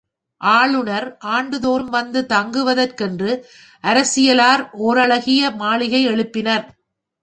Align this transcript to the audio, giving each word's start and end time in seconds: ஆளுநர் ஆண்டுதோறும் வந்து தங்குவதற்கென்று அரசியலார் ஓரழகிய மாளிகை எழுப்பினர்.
ஆளுநர் 0.41 1.05
ஆண்டுதோறும் 1.31 1.89
வந்து 1.89 2.25
தங்குவதற்கென்று 2.25 3.31
அரசியலார் 3.83 4.63
ஓரழகிய 4.87 5.55
மாளிகை 5.55 6.03
எழுப்பினர். 6.07 6.65